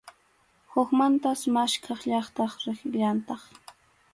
[0.75, 3.41] Hukmantas maskhaq llaqta rillantaq.